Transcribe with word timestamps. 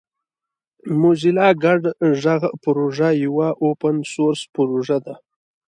موزیلا 1.01 1.47
ګډ 1.63 1.81
غږ 2.23 2.41
پروژه 2.63 3.09
یوه 3.25 3.47
اوپن 3.63 3.95
سورس 4.11 4.41
پروژه 4.55 4.97
ده. 5.05 5.15